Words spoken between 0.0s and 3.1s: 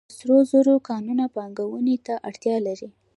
د سرو زرو کانونه پانګونې ته اړتیا لري